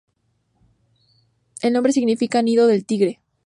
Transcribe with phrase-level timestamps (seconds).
[1.61, 3.19] El nombre significa "Nido del Tigre".